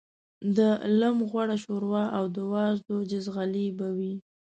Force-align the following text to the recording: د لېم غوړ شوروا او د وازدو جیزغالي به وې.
د 0.55 0.59
لېم 0.99 1.17
غوړ 1.29 1.49
شوروا 1.63 2.05
او 2.17 2.25
د 2.35 2.37
وازدو 2.53 2.97
جیزغالي 3.11 3.67
به 3.77 3.87
وې. 3.97 4.13